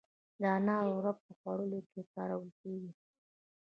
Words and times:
د 0.41 0.43
انارو 0.57 1.03
رب 1.05 1.17
په 1.25 1.33
خوړو 1.39 1.79
کې 1.89 2.01
کارول 2.13 2.49
کیږي. 2.61 2.91